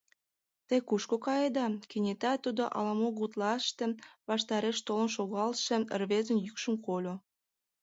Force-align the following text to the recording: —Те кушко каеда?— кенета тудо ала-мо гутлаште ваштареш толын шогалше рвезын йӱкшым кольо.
—Те 0.67 0.75
кушко 0.87 1.15
каеда?— 1.25 1.65
кенета 1.89 2.33
тудо 2.43 2.63
ала-мо 2.77 3.07
гутлаште 3.19 3.85
ваштареш 4.29 4.77
толын 4.87 5.09
шогалше 5.15 5.75
рвезын 6.01 6.37
йӱкшым 6.45 6.75
кольо. 6.85 7.15